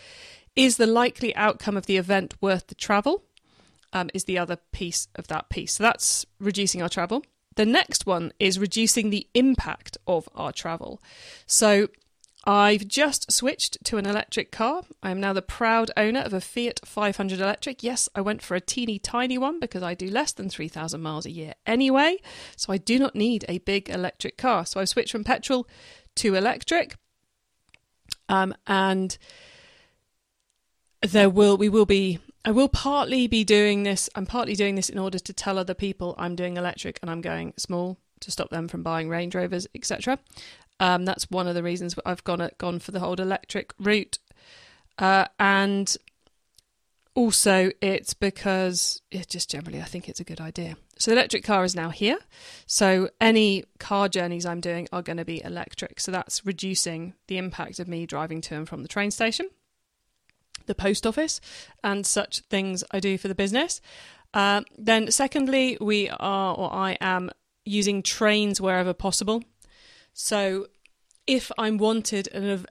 Is 0.56 0.76
the 0.76 0.87
likely 0.87 1.35
outcome 1.37 1.76
of 1.76 1.87
the 1.87 1.96
event 1.96 2.35
worth 2.40 2.67
the 2.67 2.75
travel? 2.75 3.25
Um, 3.93 4.11
is 4.12 4.25
the 4.25 4.38
other 4.38 4.56
piece 4.73 5.08
of 5.14 5.29
that 5.29 5.49
piece. 5.49 5.75
So 5.75 5.85
that's 5.85 6.26
reducing 6.38 6.82
our 6.82 6.90
travel. 6.90 7.25
The 7.59 7.67
next 7.67 8.07
one 8.07 8.31
is 8.39 8.57
reducing 8.57 9.11
the 9.11 9.27
impact 9.35 9.99
of 10.07 10.29
our 10.37 10.53
travel. 10.53 11.03
So 11.45 11.89
I've 12.45 12.87
just 12.87 13.33
switched 13.33 13.85
to 13.87 13.97
an 13.97 14.07
electric 14.07 14.53
car. 14.53 14.83
I 15.03 15.11
am 15.11 15.19
now 15.19 15.33
the 15.33 15.43
proud 15.43 15.91
owner 15.97 16.21
of 16.21 16.33
a 16.33 16.41
Fiat 16.41 16.79
500 16.85 17.41
electric. 17.41 17.83
Yes, 17.83 18.09
I 18.15 18.21
went 18.21 18.43
for 18.43 18.55
a 18.55 18.61
teeny 18.61 19.01
tiny 19.01 19.39
one 19.39 19.59
because 19.59 19.83
I 19.83 19.95
do 19.95 20.09
less 20.09 20.31
than 20.31 20.49
3,000 20.49 21.03
miles 21.03 21.27
a 21.27 21.33
year 21.33 21.55
anyway. 21.67 22.19
So 22.55 22.73
I 22.73 22.77
do 22.77 22.97
not 22.97 23.17
need 23.17 23.45
a 23.49 23.59
big 23.59 23.91
electric 23.91 24.39
car. 24.39 24.65
So 24.65 24.79
I've 24.79 24.89
switched 24.89 25.11
from 25.11 25.25
petrol 25.25 25.67
to 26.15 26.37
electric. 26.37 26.95
Um, 28.29 28.55
and 28.69 29.19
there 31.03 31.29
will 31.29 31.57
we 31.57 31.69
will 31.69 31.87
be 31.87 32.21
I 32.44 32.50
will 32.50 32.69
partly 32.69 33.26
be 33.26 33.44
doing 33.44 33.83
this. 33.83 34.09
I'm 34.14 34.26
partly 34.26 34.54
doing 34.54 34.75
this 34.75 34.88
in 34.88 34.99
order 34.99 35.18
to 35.18 35.33
tell 35.33 35.59
other 35.59 35.75
people 35.75 36.14
I'm 36.18 36.37
doing 36.37 36.57
electric 36.57 36.99
and 37.02 37.11
I'm 37.11 37.21
going 37.21 37.52
small 37.57 37.99
to 38.21 38.30
stop 38.30 38.50
them 38.50 38.68
from 38.68 38.83
buying 38.83 39.09
Range 39.09 39.35
Rovers, 39.35 39.66
etc. 39.75 40.18
Um, 40.80 41.04
that's 41.04 41.30
one 41.30 41.47
of 41.49 41.54
the 41.54 41.62
reasons 41.62 41.95
I've 42.07 42.25
gone 42.25 42.49
gone 42.59 42.78
for 42.78 42.92
the 42.92 43.00
whole 43.00 43.14
electric 43.14 43.75
route, 43.78 44.18
uh, 44.99 45.26
and 45.38 45.97
also 47.14 47.73
it's 47.80 48.14
because 48.14 49.02
it 49.11 49.28
just 49.28 49.50
generally 49.50 49.80
I 49.80 49.85
think 49.85 50.09
it's 50.09 50.21
a 50.21 50.25
good 50.25 50.40
idea. 50.40 50.76
So 50.99 51.11
the 51.11 51.16
electric 51.16 51.45
car 51.45 51.64
is 51.64 51.75
now 51.75 51.90
here. 51.90 52.18
So 52.66 53.11
any 53.21 53.64
car 53.78 54.09
journeys 54.09 54.47
I'm 54.47 54.61
doing 54.61 54.88
are 54.92 55.02
going 55.02 55.16
to 55.16 55.25
be 55.25 55.42
electric. 55.45 56.00
So 56.00 56.12
that's 56.12 56.47
reducing 56.47 57.14
the 57.26 57.38
impact 57.38 57.78
of 57.80 57.88
me 57.88 58.07
driving 58.07 58.40
to 58.42 58.57
and 58.57 58.68
from 58.68 58.83
the 58.83 58.88
train 58.88 59.11
station 59.11 59.49
the 60.69 60.75
post 60.75 61.07
office 61.07 61.41
and 61.83 62.07
such 62.07 62.41
things 62.43 62.85
I 62.91 63.01
do 63.01 63.19
for 63.19 63.27
the 63.27 63.35
business. 63.35 63.81
Uh, 64.33 64.63
then, 64.77 65.11
secondly, 65.11 65.77
we 65.81 66.09
are 66.09 66.55
or 66.55 66.73
I 66.73 66.97
am 67.01 67.31
using 67.65 68.03
trains 68.03 68.61
wherever 68.61 68.93
possible. 68.93 69.43
So, 70.13 70.69
if 71.27 71.53
I'm 71.59 71.77
wanted 71.77 72.29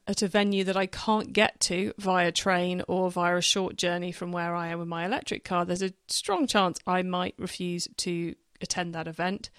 at 0.07 0.21
a 0.23 0.27
venue 0.27 0.63
that 0.63 0.75
I 0.75 0.87
can't 0.87 1.31
get 1.31 1.59
to 1.61 1.93
via 1.99 2.31
train 2.31 2.81
or 2.87 3.11
via 3.11 3.37
a 3.37 3.41
short 3.41 3.75
journey 3.75 4.11
from 4.11 4.31
where 4.31 4.55
I 4.55 4.69
am 4.69 4.79
with 4.79 4.87
my 4.87 5.05
electric 5.05 5.43
car, 5.43 5.63
there's 5.63 5.83
a 5.83 5.93
strong 6.07 6.47
chance 6.47 6.79
I 6.87 7.03
might 7.03 7.35
refuse 7.37 7.87
to 7.97 8.33
attend 8.59 8.95
that 8.95 9.07
event. 9.07 9.51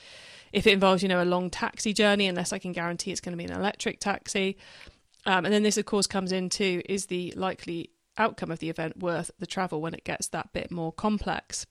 If 0.52 0.66
it 0.66 0.72
involves, 0.72 1.04
you 1.04 1.08
know, 1.08 1.22
a 1.22 1.24
long 1.24 1.48
taxi 1.48 1.92
journey, 1.92 2.26
unless 2.26 2.52
I 2.52 2.58
can 2.58 2.72
guarantee 2.72 3.12
it's 3.12 3.20
going 3.20 3.38
to 3.38 3.42
be 3.42 3.48
an 3.48 3.56
electric 3.56 4.00
taxi. 4.00 4.56
Um, 5.26 5.44
and 5.44 5.54
then 5.54 5.62
this, 5.62 5.78
of 5.78 5.84
course, 5.84 6.08
comes 6.08 6.32
into 6.32 6.82
is 6.88 7.06
the 7.06 7.32
likely 7.36 7.90
outcome 8.18 8.50
of 8.50 8.58
the 8.58 8.70
event 8.70 8.98
worth 8.98 9.30
the 9.38 9.46
travel 9.46 9.80
when 9.80 9.94
it 9.94 10.04
gets 10.04 10.28
that 10.28 10.52
bit 10.52 10.70
more 10.70 10.92
complex. 10.92 11.66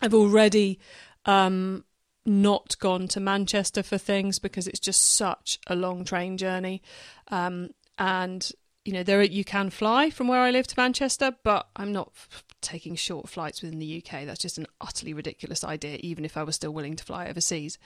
I've 0.00 0.14
already 0.14 0.80
um, 1.26 1.84
not 2.26 2.76
gone 2.78 3.08
to 3.08 3.20
Manchester 3.20 3.82
for 3.82 3.98
things 3.98 4.38
because 4.38 4.66
it's 4.66 4.80
just 4.80 5.14
such 5.14 5.58
a 5.66 5.74
long 5.74 6.04
train 6.04 6.36
journey. 6.36 6.82
Um, 7.28 7.70
and 7.98 8.50
you 8.84 8.92
know, 8.92 9.02
there 9.02 9.22
you 9.22 9.44
can 9.44 9.70
fly 9.70 10.10
from 10.10 10.26
where 10.26 10.40
I 10.40 10.50
live 10.50 10.66
to 10.68 10.74
Manchester, 10.76 11.36
but 11.44 11.68
I'm 11.76 11.92
not 11.92 12.10
f- 12.14 12.44
taking 12.60 12.96
short 12.96 13.28
flights 13.28 13.62
within 13.62 13.78
the 13.78 14.02
UK. 14.04 14.24
That's 14.26 14.40
just 14.40 14.58
an 14.58 14.66
utterly 14.80 15.14
ridiculous 15.14 15.62
idea, 15.62 15.98
even 16.00 16.24
if 16.24 16.36
I 16.36 16.42
was 16.42 16.56
still 16.56 16.72
willing 16.72 16.96
to 16.96 17.04
fly 17.04 17.28
overseas. 17.28 17.78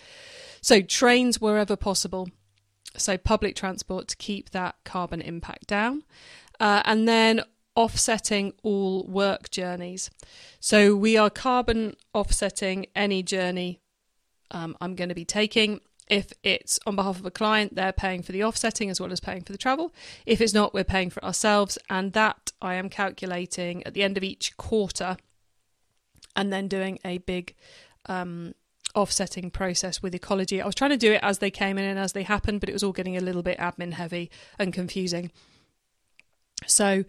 So 0.63 0.81
trains 0.81 1.41
wherever 1.41 1.77
possible. 1.77 2.29
So 2.97 3.19
public 3.19 3.57
transport 3.57 4.09
to 4.09 4.17
keep 4.17 4.51
that 4.51 4.77
carbon 4.85 5.21
impact 5.21 5.67
down. 5.67 6.05
Uh, 6.59 6.81
and 6.87 7.07
then 7.07 7.43
offsetting 7.77 8.53
all 8.63 9.05
work 9.05 9.51
journeys. 9.51 10.11
So 10.61 10.97
we 10.97 11.17
are 11.17 11.31
carbon 11.31 11.95
offsetting 12.15 12.87
any 12.95 13.23
journey 13.23 13.81
um, 14.51 14.77
I'm 14.81 14.95
going 14.95 15.09
to 15.09 15.15
be 15.15 15.25
taking. 15.25 15.81
If 16.09 16.33
it's 16.43 16.79
on 16.87 16.95
behalf 16.95 17.19
of 17.19 17.27
a 17.27 17.31
client, 17.31 17.75
they're 17.75 17.93
paying 17.93 18.23
for 18.23 18.33
the 18.33 18.45
offsetting 18.45 18.91
as 18.91 19.01
well 19.01 19.13
as 19.13 19.21
paying 19.21 19.43
for 19.43 19.53
the 19.53 19.59
travel. 19.59 19.93
If 20.25 20.41
it's 20.41 20.55
not, 20.55 20.73
we're 20.73 20.85
paying 20.85 21.11
for 21.11 21.19
it 21.19 21.25
ourselves. 21.25 21.79
And 21.91 22.13
that 22.13 22.53
I 22.63 22.75
am 22.75 22.89
calculating 22.89 23.85
at 23.85 23.95
the 23.95 24.05
end 24.05 24.17
of 24.17 24.23
each 24.23 24.57
quarter 24.57 25.17
and 26.37 26.53
then 26.53 26.69
doing 26.69 27.01
a 27.05 27.19
big 27.19 27.55
um, 28.07 28.55
offsetting 28.95 29.51
process 29.51 30.01
with 30.01 30.15
Ecologi. 30.15 30.63
I 30.63 30.67
was 30.67 30.77
trying 30.77 30.91
to 30.91 30.97
do 30.97 31.13
it 31.13 31.21
as 31.23 31.39
they 31.39 31.51
came 31.51 31.77
in 31.77 31.85
and 31.85 31.99
as 31.99 32.13
they 32.13 32.23
happened, 32.23 32.61
but 32.61 32.69
it 32.69 32.73
was 32.73 32.85
all 32.85 32.93
getting 32.93 33.17
a 33.17 33.21
little 33.21 33.43
bit 33.43 33.59
admin 33.59 33.95
heavy 33.95 34.31
and 34.61 34.73
confusing. 34.73 35.33
So 36.67 37.05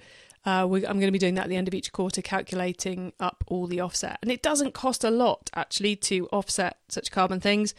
uh, 0.48 0.64
I'm 0.64 0.70
going 0.70 1.02
to 1.02 1.12
be 1.12 1.20
doing 1.20 1.36
that 1.36 1.44
at 1.44 1.50
the 1.50 1.58
end 1.58 1.68
of 1.68 1.74
each 1.74 1.92
quarter, 1.92 2.22
calculating 2.22 3.12
up 3.20 3.44
all 3.48 3.68
the 3.68 3.82
offset. 3.82 4.18
And 4.22 4.32
it 4.32 4.42
doesn't 4.42 4.74
cost 4.74 5.04
a 5.04 5.12
lot 5.12 5.50
actually 5.54 5.98
to 5.98 6.28
offset 6.32 6.78
such 6.88 7.12
carbon 7.12 7.42
things. 7.42 7.76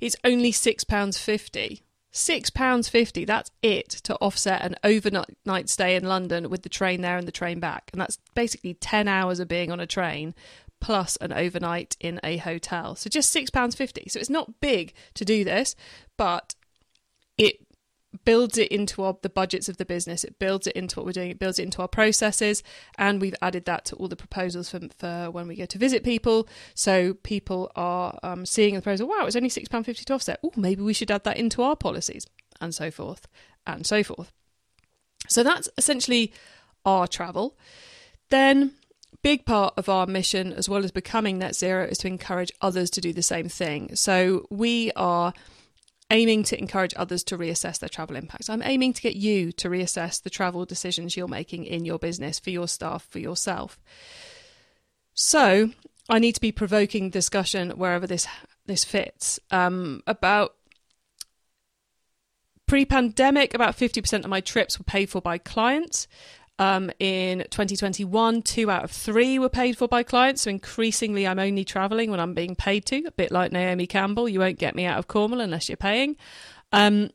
It's 0.00 0.14
only 0.22 0.52
£6.50. 0.52 1.82
£6.50, 2.12 3.26
that's 3.26 3.50
it 3.62 3.88
to 3.88 4.14
offset 4.16 4.62
an 4.62 4.76
overnight 4.84 5.68
stay 5.68 5.96
in 5.96 6.04
London 6.04 6.48
with 6.48 6.62
the 6.62 6.68
train 6.68 7.00
there 7.00 7.16
and 7.16 7.26
the 7.26 7.32
train 7.32 7.58
back. 7.58 7.90
And 7.92 8.00
that's 8.00 8.18
basically 8.36 8.74
10 8.74 9.08
hours 9.08 9.40
of 9.40 9.48
being 9.48 9.72
on 9.72 9.80
a 9.80 9.86
train 9.86 10.32
plus 10.80 11.16
an 11.16 11.32
overnight 11.32 11.96
in 11.98 12.20
a 12.22 12.36
hotel. 12.36 12.94
So 12.94 13.10
just 13.10 13.34
£6.50. 13.34 14.10
So 14.10 14.20
it's 14.20 14.30
not 14.30 14.60
big 14.60 14.94
to 15.14 15.24
do 15.24 15.42
this, 15.42 15.74
but 16.16 16.54
it 17.36 17.56
builds 18.24 18.58
it 18.58 18.68
into 18.70 19.02
our, 19.02 19.16
the 19.22 19.28
budgets 19.28 19.68
of 19.68 19.78
the 19.78 19.84
business. 19.84 20.24
It 20.24 20.38
builds 20.38 20.66
it 20.66 20.76
into 20.76 20.96
what 20.96 21.06
we're 21.06 21.12
doing. 21.12 21.30
It 21.30 21.38
builds 21.38 21.58
it 21.58 21.64
into 21.64 21.80
our 21.80 21.88
processes, 21.88 22.62
and 22.98 23.20
we've 23.20 23.34
added 23.40 23.64
that 23.64 23.84
to 23.86 23.96
all 23.96 24.08
the 24.08 24.16
proposals 24.16 24.68
for, 24.68 24.80
for 24.98 25.30
when 25.30 25.48
we 25.48 25.56
go 25.56 25.66
to 25.66 25.78
visit 25.78 26.04
people. 26.04 26.48
So 26.74 27.14
people 27.14 27.70
are 27.74 28.18
um, 28.22 28.44
seeing 28.44 28.74
the 28.74 28.82
proposal. 28.82 29.08
Wow, 29.08 29.26
it's 29.26 29.36
only 29.36 29.48
six 29.48 29.68
pound 29.68 29.86
fifty 29.86 30.04
to 30.04 30.14
offset. 30.14 30.40
Oh, 30.44 30.52
maybe 30.56 30.82
we 30.82 30.92
should 30.92 31.10
add 31.10 31.24
that 31.24 31.38
into 31.38 31.62
our 31.62 31.76
policies, 31.76 32.26
and 32.60 32.74
so 32.74 32.90
forth, 32.90 33.26
and 33.66 33.86
so 33.86 34.02
forth. 34.02 34.32
So 35.28 35.42
that's 35.42 35.68
essentially 35.78 36.32
our 36.84 37.06
travel. 37.06 37.56
Then 38.30 38.72
big 39.22 39.46
part 39.46 39.72
of 39.76 39.88
our 39.88 40.06
mission, 40.06 40.52
as 40.52 40.68
well 40.68 40.84
as 40.84 40.90
becoming 40.90 41.38
net 41.38 41.54
zero, 41.54 41.84
is 41.84 41.98
to 41.98 42.08
encourage 42.08 42.50
others 42.60 42.90
to 42.90 43.00
do 43.00 43.12
the 43.12 43.22
same 43.22 43.48
thing. 43.48 43.94
So 43.94 44.46
we 44.50 44.90
are 44.96 45.32
aiming 46.12 46.44
to 46.44 46.58
encourage 46.58 46.94
others 46.96 47.24
to 47.24 47.38
reassess 47.38 47.78
their 47.78 47.88
travel 47.88 48.16
impacts. 48.16 48.48
I'm 48.48 48.62
aiming 48.62 48.92
to 48.92 49.02
get 49.02 49.16
you 49.16 49.50
to 49.52 49.68
reassess 49.68 50.22
the 50.22 50.30
travel 50.30 50.64
decisions 50.64 51.16
you're 51.16 51.26
making 51.26 51.64
in 51.64 51.84
your 51.84 51.98
business 51.98 52.38
for 52.38 52.50
your 52.50 52.68
staff, 52.68 53.06
for 53.08 53.18
yourself. 53.18 53.80
So 55.14 55.70
I 56.08 56.18
need 56.18 56.34
to 56.34 56.40
be 56.40 56.52
provoking 56.52 57.10
discussion 57.10 57.70
wherever 57.70 58.06
this 58.06 58.26
this 58.66 58.84
fits 58.84 59.40
um, 59.50 60.02
about 60.06 60.54
pre-pandemic 62.66 63.54
about 63.54 63.76
50% 63.76 64.24
of 64.24 64.30
my 64.30 64.40
trips 64.40 64.78
were 64.78 64.84
paid 64.84 65.10
for 65.10 65.20
by 65.20 65.36
clients 65.36 66.06
um, 66.58 66.90
in 66.98 67.40
2021, 67.50 68.42
two 68.42 68.70
out 68.70 68.84
of 68.84 68.90
three 68.90 69.38
were 69.38 69.48
paid 69.48 69.76
for 69.76 69.88
by 69.88 70.02
clients. 70.02 70.42
So 70.42 70.50
increasingly, 70.50 71.26
I'm 71.26 71.38
only 71.38 71.64
traveling 71.64 72.10
when 72.10 72.20
I'm 72.20 72.34
being 72.34 72.54
paid 72.54 72.86
to, 72.86 73.04
a 73.06 73.12
bit 73.12 73.32
like 73.32 73.52
Naomi 73.52 73.86
Campbell. 73.86 74.28
You 74.28 74.40
won't 74.40 74.58
get 74.58 74.74
me 74.74 74.84
out 74.84 74.98
of 74.98 75.08
Cornwall 75.08 75.40
unless 75.40 75.68
you're 75.68 75.76
paying. 75.76 76.16
Um, 76.72 77.10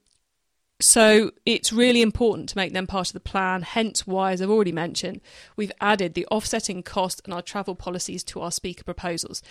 so 0.80 1.32
it's 1.46 1.74
really 1.74 2.02
important 2.02 2.50
to 2.50 2.58
make 2.58 2.74
them 2.74 2.86
part 2.86 3.08
of 3.08 3.14
the 3.14 3.20
plan. 3.20 3.64
Hence, 3.64 4.06
why, 4.06 4.32
as 4.32 4.42
I've 4.42 4.50
already 4.50 4.72
mentioned, 4.72 5.22
we've 5.56 5.72
added 5.82 6.14
the 6.14 6.28
offsetting 6.28 6.84
cost 6.84 7.22
and 7.26 7.34
our 7.34 7.42
travel 7.42 7.74
policies 7.76 8.24
to 8.26 8.42
our 8.42 8.52
speaker 8.52 8.84
proposals. 8.84 9.42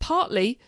Partly 0.00 0.58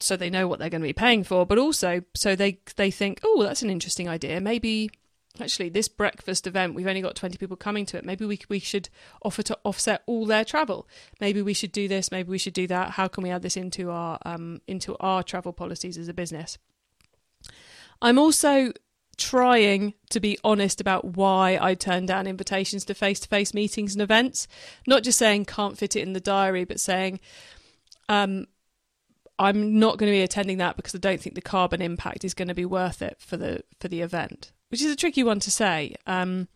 so 0.00 0.16
they 0.16 0.30
know 0.30 0.48
what 0.48 0.58
they're 0.58 0.70
going 0.70 0.82
to 0.82 0.88
be 0.88 0.92
paying 0.92 1.22
for, 1.22 1.46
but 1.46 1.58
also 1.58 2.02
so 2.14 2.34
they 2.34 2.58
they 2.76 2.90
think, 2.90 3.20
oh, 3.22 3.42
that's 3.42 3.62
an 3.62 3.70
interesting 3.70 4.08
idea. 4.08 4.40
Maybe 4.40 4.90
actually 5.40 5.68
this 5.68 5.88
breakfast 5.88 6.46
event 6.46 6.74
we've 6.74 6.86
only 6.86 7.00
got 7.00 7.16
20 7.16 7.38
people 7.38 7.56
coming 7.56 7.86
to 7.86 7.96
it. 7.96 8.04
Maybe 8.04 8.24
we 8.24 8.38
we 8.48 8.58
should 8.58 8.88
offer 9.22 9.42
to 9.42 9.58
offset 9.64 10.02
all 10.06 10.26
their 10.26 10.44
travel. 10.44 10.86
Maybe 11.20 11.42
we 11.42 11.54
should 11.54 11.72
do 11.72 11.88
this 11.88 12.10
maybe 12.10 12.30
we 12.30 12.38
should 12.38 12.54
do 12.54 12.66
that. 12.66 12.92
How 12.92 13.08
can 13.08 13.22
we 13.22 13.30
add 13.30 13.42
this 13.42 13.56
into 13.56 13.90
our 13.90 14.18
um, 14.24 14.60
into 14.66 14.96
our 15.00 15.22
travel 15.22 15.52
policies 15.52 15.96
as 15.96 16.08
a 16.08 16.14
business? 16.14 16.58
I'm 18.00 18.18
also 18.18 18.72
trying 19.16 19.94
to 20.10 20.20
be 20.20 20.38
honest 20.42 20.80
about 20.80 21.16
why 21.16 21.58
I 21.60 21.74
turn 21.74 22.06
down 22.06 22.26
invitations 22.26 22.84
to 22.86 22.94
face 22.94 23.20
to 23.20 23.28
face 23.28 23.54
meetings 23.54 23.94
and 23.94 24.02
events. 24.02 24.48
Not 24.86 25.02
just 25.02 25.18
saying 25.18 25.44
can't 25.44 25.78
fit 25.78 25.96
it 25.96 26.00
in 26.00 26.12
the 26.12 26.20
diary, 26.20 26.64
but 26.64 26.80
saying 26.80 27.20
um, 28.08 28.46
I'm 29.38 29.78
not 29.78 29.98
going 29.98 30.10
to 30.10 30.16
be 30.16 30.22
attending 30.22 30.58
that 30.58 30.76
because 30.76 30.94
I 30.94 30.98
don't 30.98 31.20
think 31.20 31.34
the 31.34 31.40
carbon 31.40 31.80
impact 31.80 32.24
is 32.24 32.34
going 32.34 32.48
to 32.48 32.54
be 32.54 32.64
worth 32.64 33.02
it 33.02 33.16
for 33.18 33.36
the 33.36 33.62
for 33.80 33.88
the 33.88 34.00
event 34.00 34.52
which 34.72 34.82
is 34.82 34.90
a 34.90 34.96
tricky 34.96 35.22
one 35.22 35.38
to 35.38 35.50
say. 35.50 35.94
Um, 36.06 36.48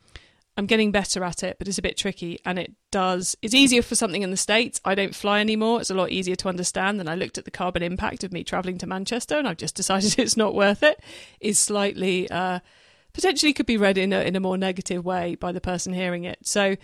I'm 0.57 0.65
getting 0.65 0.91
better 0.91 1.23
at 1.23 1.43
it, 1.43 1.59
but 1.59 1.69
it's 1.69 1.77
a 1.77 1.83
bit 1.83 1.99
tricky. 1.99 2.41
And 2.47 2.59
it 2.59 2.73
does, 2.91 3.37
it's 3.43 3.53
easier 3.53 3.83
for 3.83 3.95
something 3.95 4.23
in 4.23 4.31
the 4.31 4.39
States. 4.39 4.81
I 4.87 4.95
don't 4.95 5.15
fly 5.15 5.41
anymore. 5.41 5.83
It's 5.83 5.91
a 5.91 5.95
lot 5.95 6.11
easier 6.11 6.35
to 6.37 6.49
understand 6.49 6.99
than 6.99 7.09
I 7.09 7.15
looked 7.15 7.37
at 7.37 7.45
the 7.45 7.51
carbon 7.51 7.83
impact 7.83 8.25
of 8.25 8.33
me 8.33 8.43
traveling 8.43 8.79
to 8.79 8.87
Manchester 8.87 9.37
and 9.37 9.47
I've 9.47 9.59
just 9.59 9.75
decided 9.77 10.19
it's 10.19 10.37
not 10.37 10.55
worth 10.55 10.83
it. 10.83 10.99
Is 11.41 11.59
slightly, 11.59 12.29
uh, 12.31 12.61
potentially 13.13 13.53
could 13.53 13.67
be 13.67 13.77
read 13.77 13.99
in 13.99 14.15
a, 14.15 14.21
in 14.21 14.35
a 14.35 14.41
more 14.41 14.57
negative 14.57 15.05
way 15.05 15.35
by 15.35 15.53
the 15.53 15.61
person 15.61 15.93
hearing 15.93 16.25
it. 16.25 16.39
So, 16.43 16.77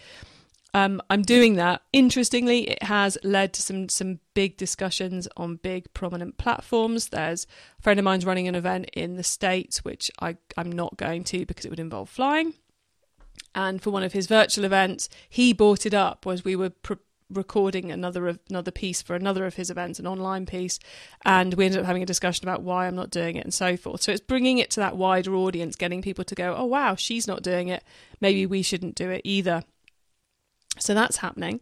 um, 0.74 1.02
I'm 1.10 1.22
doing 1.22 1.56
that. 1.56 1.82
Interestingly, 1.92 2.70
it 2.70 2.82
has 2.84 3.18
led 3.22 3.52
to 3.54 3.62
some 3.62 3.88
some 3.88 4.20
big 4.34 4.56
discussions 4.56 5.28
on 5.36 5.56
big 5.56 5.92
prominent 5.92 6.38
platforms. 6.38 7.08
There's 7.08 7.46
a 7.78 7.82
friend 7.82 8.00
of 8.00 8.04
mine's 8.04 8.24
running 8.24 8.48
an 8.48 8.54
event 8.54 8.88
in 8.94 9.16
the 9.16 9.22
states, 9.22 9.84
which 9.84 10.10
I 10.20 10.36
I'm 10.56 10.72
not 10.72 10.96
going 10.96 11.24
to 11.24 11.44
because 11.44 11.66
it 11.66 11.70
would 11.70 11.80
involve 11.80 12.08
flying. 12.08 12.54
And 13.54 13.82
for 13.82 13.90
one 13.90 14.02
of 14.02 14.14
his 14.14 14.26
virtual 14.26 14.64
events, 14.64 15.10
he 15.28 15.52
brought 15.52 15.84
it 15.84 15.94
up 15.94 16.26
as 16.26 16.44
we 16.44 16.56
were. 16.56 16.70
Pre- 16.70 16.96
recording 17.34 17.90
another 17.90 18.38
another 18.50 18.70
piece 18.70 19.00
for 19.00 19.16
another 19.16 19.46
of 19.46 19.54
his 19.54 19.70
events, 19.70 19.98
an 19.98 20.06
online 20.06 20.44
piece, 20.44 20.78
and 21.24 21.54
we 21.54 21.64
ended 21.64 21.80
up 21.80 21.86
having 21.86 22.02
a 22.02 22.06
discussion 22.06 22.46
about 22.46 22.60
why 22.60 22.86
I'm 22.86 22.94
not 22.94 23.08
doing 23.08 23.36
it 23.36 23.44
and 23.44 23.54
so 23.54 23.74
forth. 23.74 24.02
So 24.02 24.12
it's 24.12 24.20
bringing 24.20 24.58
it 24.58 24.70
to 24.72 24.80
that 24.80 24.98
wider 24.98 25.34
audience, 25.34 25.74
getting 25.74 26.02
people 26.02 26.24
to 26.24 26.34
go, 26.34 26.54
"Oh 26.54 26.66
wow, 26.66 26.94
she's 26.94 27.26
not 27.26 27.42
doing 27.42 27.68
it. 27.68 27.82
Maybe 28.20 28.44
we 28.44 28.60
shouldn't 28.60 28.96
do 28.96 29.08
it 29.08 29.22
either." 29.24 29.64
So 30.78 30.94
that's 30.94 31.18
happening. 31.18 31.60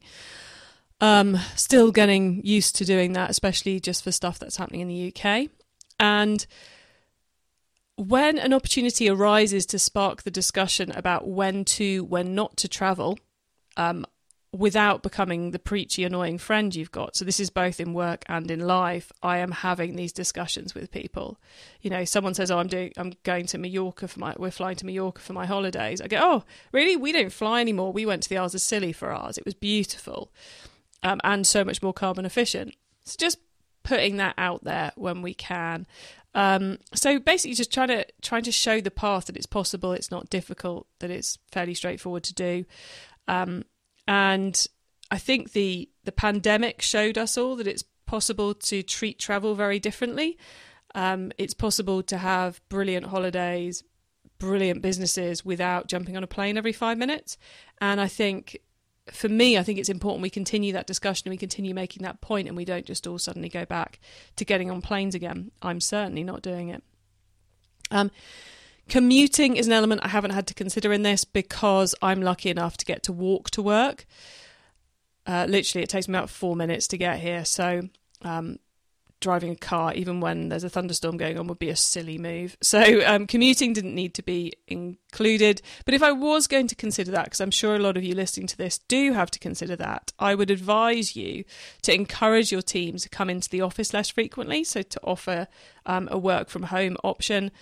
Um, 1.00 1.38
still 1.56 1.92
getting 1.92 2.44
used 2.44 2.76
to 2.76 2.84
doing 2.84 3.14
that, 3.14 3.30
especially 3.30 3.80
just 3.80 4.04
for 4.04 4.12
stuff 4.12 4.38
that's 4.38 4.56
happening 4.56 4.80
in 4.80 4.88
the 4.88 5.14
UK. 5.14 5.48
And 5.98 6.46
when 7.96 8.38
an 8.38 8.52
opportunity 8.52 9.08
arises 9.08 9.66
to 9.66 9.78
spark 9.78 10.22
the 10.22 10.30
discussion 10.30 10.90
about 10.92 11.28
when 11.28 11.64
to, 11.66 12.04
when 12.04 12.34
not 12.34 12.56
to 12.58 12.68
travel, 12.68 13.18
um, 13.76 14.06
without 14.52 15.02
becoming 15.02 15.52
the 15.52 15.58
preachy, 15.58 16.02
annoying 16.02 16.36
friend 16.36 16.74
you've 16.74 16.90
got. 16.90 17.16
So, 17.16 17.24
this 17.24 17.38
is 17.40 17.50
both 17.50 17.78
in 17.80 17.94
work 17.94 18.24
and 18.28 18.50
in 18.50 18.60
life. 18.60 19.12
I 19.22 19.38
am 19.38 19.52
having 19.52 19.96
these 19.96 20.12
discussions 20.12 20.74
with 20.74 20.90
people. 20.90 21.38
You 21.80 21.90
know, 21.90 22.04
someone 22.04 22.34
says, 22.34 22.50
Oh, 22.50 22.58
I'm 22.58 22.66
doing, 22.66 22.92
I'm 22.96 23.12
going 23.22 23.46
to 23.46 23.58
Mallorca 23.58 24.08
for 24.08 24.18
my, 24.18 24.34
we're 24.38 24.50
flying 24.50 24.76
to 24.76 24.86
Mallorca 24.86 25.20
for 25.20 25.32
my 25.32 25.46
holidays. 25.46 26.00
I 26.00 26.08
go, 26.08 26.18
Oh, 26.20 26.44
really? 26.72 26.96
We 26.96 27.12
don't 27.12 27.32
fly 27.32 27.60
anymore. 27.60 27.92
We 27.92 28.06
went 28.06 28.22
to 28.24 28.28
the 28.28 28.38
Isles 28.38 28.54
of 28.54 28.60
Scilly 28.60 28.92
for 28.92 29.12
ours. 29.12 29.38
It 29.38 29.44
was 29.44 29.54
beautiful 29.54 30.32
um, 31.02 31.20
and 31.24 31.46
so 31.46 31.64
much 31.64 31.82
more 31.82 31.92
carbon 31.92 32.24
efficient. 32.24 32.74
So, 33.04 33.16
just 33.18 33.38
putting 33.82 34.16
that 34.18 34.34
out 34.36 34.64
there 34.64 34.92
when 34.96 35.22
we 35.22 35.34
can. 35.34 35.86
Um, 36.34 36.78
so 36.94 37.18
basically, 37.18 37.54
just 37.54 37.72
trying 37.72 37.88
to 37.88 38.06
trying 38.22 38.44
to 38.44 38.52
show 38.52 38.80
the 38.80 38.90
path 38.90 39.26
that 39.26 39.36
it's 39.36 39.46
possible, 39.46 39.92
it's 39.92 40.10
not 40.10 40.30
difficult, 40.30 40.86
that 41.00 41.10
it's 41.10 41.38
fairly 41.50 41.74
straightforward 41.74 42.22
to 42.24 42.34
do. 42.34 42.64
Um, 43.26 43.64
and 44.06 44.66
I 45.10 45.18
think 45.18 45.52
the 45.52 45.88
the 46.04 46.12
pandemic 46.12 46.82
showed 46.82 47.18
us 47.18 47.36
all 47.36 47.56
that 47.56 47.66
it's 47.66 47.84
possible 48.06 48.54
to 48.54 48.82
treat 48.82 49.18
travel 49.18 49.54
very 49.54 49.78
differently. 49.78 50.38
Um, 50.94 51.30
it's 51.38 51.54
possible 51.54 52.02
to 52.04 52.18
have 52.18 52.60
brilliant 52.68 53.06
holidays, 53.06 53.84
brilliant 54.38 54.82
businesses 54.82 55.44
without 55.44 55.86
jumping 55.86 56.16
on 56.16 56.24
a 56.24 56.26
plane 56.26 56.56
every 56.56 56.72
five 56.72 56.98
minutes. 56.98 57.38
And 57.80 58.00
I 58.00 58.08
think 58.08 58.58
for 59.12 59.28
me, 59.28 59.56
I 59.56 59.62
think 59.62 59.78
it's 59.78 59.88
important 59.88 60.22
we 60.22 60.30
continue 60.30 60.72
that 60.72 60.86
discussion 60.86 61.28
and 61.28 61.32
we 61.32 61.36
continue 61.36 61.74
making 61.74 62.02
that 62.02 62.20
point 62.20 62.48
and 62.48 62.56
we 62.56 62.64
don't 62.64 62.86
just 62.86 63.06
all 63.06 63.18
suddenly 63.18 63.48
go 63.48 63.64
back 63.64 64.00
to 64.36 64.44
getting 64.44 64.70
on 64.70 64.82
planes 64.82 65.14
again. 65.14 65.52
I'm 65.62 65.80
certainly 65.80 66.24
not 66.24 66.42
doing 66.42 66.70
it. 66.70 66.82
Um, 67.90 68.10
Commuting 68.90 69.56
is 69.56 69.68
an 69.68 69.72
element 69.72 70.00
I 70.04 70.08
haven't 70.08 70.32
had 70.32 70.48
to 70.48 70.54
consider 70.54 70.92
in 70.92 71.02
this 71.04 71.24
because 71.24 71.94
I'm 72.02 72.22
lucky 72.22 72.50
enough 72.50 72.76
to 72.78 72.84
get 72.84 73.04
to 73.04 73.12
walk 73.12 73.48
to 73.50 73.62
work. 73.62 74.04
Uh, 75.24 75.46
literally, 75.48 75.84
it 75.84 75.88
takes 75.88 76.08
me 76.08 76.18
about 76.18 76.28
four 76.28 76.56
minutes 76.56 76.88
to 76.88 76.98
get 76.98 77.20
here. 77.20 77.44
So, 77.44 77.82
um, 78.22 78.58
driving 79.20 79.52
a 79.52 79.56
car, 79.56 79.94
even 79.94 80.18
when 80.18 80.48
there's 80.48 80.64
a 80.64 80.68
thunderstorm 80.70 81.18
going 81.18 81.38
on, 81.38 81.46
would 81.46 81.58
be 81.58 81.68
a 81.68 81.76
silly 81.76 82.18
move. 82.18 82.56
So 82.62 83.02
um, 83.06 83.26
commuting 83.26 83.72
didn't 83.72 83.94
need 83.94 84.14
to 84.14 84.22
be 84.22 84.54
included. 84.66 85.62
But 85.84 85.94
if 85.94 86.02
I 86.02 86.10
was 86.10 86.46
going 86.46 86.66
to 86.68 86.74
consider 86.74 87.12
that, 87.12 87.24
because 87.24 87.40
I'm 87.40 87.50
sure 87.50 87.76
a 87.76 87.78
lot 87.78 87.96
of 87.96 88.02
you 88.02 88.14
listening 88.14 88.46
to 88.48 88.56
this 88.56 88.78
do 88.78 89.12
have 89.12 89.30
to 89.32 89.38
consider 89.38 89.76
that, 89.76 90.12
I 90.18 90.34
would 90.34 90.50
advise 90.50 91.14
you 91.14 91.44
to 91.82 91.94
encourage 91.94 92.50
your 92.50 92.62
team 92.62 92.96
to 92.96 93.08
come 93.08 93.30
into 93.30 93.48
the 93.48 93.60
office 93.60 93.94
less 93.94 94.08
frequently. 94.08 94.64
So 94.64 94.82
to 94.82 95.00
offer 95.04 95.46
um, 95.86 96.08
a 96.10 96.18
work 96.18 96.48
from 96.48 96.64
home 96.64 96.96
option. 97.04 97.52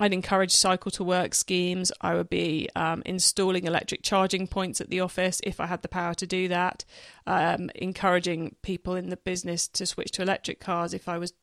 I'd 0.00 0.14
encourage 0.14 0.50
cycle 0.50 0.90
to 0.92 1.04
work 1.04 1.34
schemes. 1.34 1.92
I 2.00 2.14
would 2.14 2.30
be 2.30 2.70
um, 2.74 3.02
installing 3.04 3.66
electric 3.66 4.02
charging 4.02 4.46
points 4.46 4.80
at 4.80 4.88
the 4.88 5.00
office 5.00 5.40
if 5.44 5.60
I 5.60 5.66
had 5.66 5.82
the 5.82 5.88
power 5.88 6.14
to 6.14 6.26
do 6.26 6.48
that. 6.48 6.86
Um, 7.26 7.70
encouraging 7.74 8.56
people 8.62 8.96
in 8.96 9.10
the 9.10 9.18
business 9.18 9.68
to 9.68 9.84
switch 9.84 10.10
to 10.12 10.22
electric 10.22 10.58
cars 10.58 10.94
if 10.94 11.06
I 11.06 11.18
was 11.18 11.34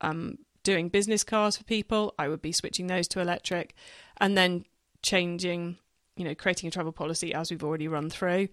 um, 0.00 0.38
doing 0.64 0.88
business 0.88 1.22
cars 1.22 1.56
for 1.56 1.62
people. 1.62 2.12
I 2.18 2.26
would 2.26 2.42
be 2.42 2.50
switching 2.50 2.88
those 2.88 3.06
to 3.08 3.20
electric, 3.20 3.74
and 4.20 4.36
then 4.36 4.64
changing, 5.02 5.78
you 6.16 6.24
know, 6.24 6.34
creating 6.34 6.66
a 6.66 6.70
travel 6.72 6.92
policy 6.92 7.32
as 7.32 7.52
we've 7.52 7.64
already 7.64 7.86
run 7.86 8.10
through. 8.10 8.48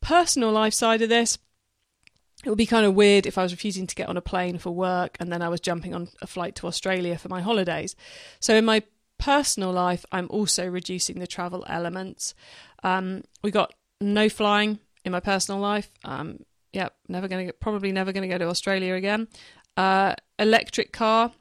Personal 0.00 0.50
life 0.50 0.74
side 0.74 1.02
of 1.02 1.10
this 1.10 1.38
it 2.44 2.48
would 2.48 2.58
be 2.58 2.66
kind 2.66 2.86
of 2.86 2.94
weird 2.94 3.26
if 3.26 3.36
I 3.36 3.42
was 3.42 3.52
refusing 3.52 3.86
to 3.86 3.94
get 3.94 4.08
on 4.08 4.16
a 4.16 4.22
plane 4.22 4.58
for 4.58 4.70
work 4.70 5.16
and 5.18 5.32
then 5.32 5.42
I 5.42 5.48
was 5.48 5.60
jumping 5.60 5.94
on 5.94 6.08
a 6.22 6.26
flight 6.26 6.54
to 6.56 6.66
Australia 6.66 7.18
for 7.18 7.28
my 7.28 7.40
holidays. 7.40 7.96
So 8.38 8.54
in 8.54 8.64
my 8.64 8.82
personal 9.18 9.72
life, 9.72 10.04
I'm 10.12 10.28
also 10.30 10.66
reducing 10.66 11.18
the 11.18 11.26
travel 11.26 11.64
elements. 11.68 12.34
Um, 12.84 13.24
we 13.42 13.50
got 13.50 13.74
no 14.00 14.28
flying 14.28 14.78
in 15.04 15.12
my 15.12 15.20
personal 15.20 15.60
life. 15.60 15.90
Um, 16.04 16.44
yeah, 16.72 16.90
never 17.08 17.26
going 17.26 17.48
to 17.48 17.52
probably 17.52 17.90
never 17.90 18.12
going 18.12 18.22
to 18.22 18.28
go 18.28 18.38
to 18.38 18.48
Australia 18.48 18.94
again. 18.94 19.28
Uh, 19.76 20.14
electric 20.38 20.92
car. 20.92 21.32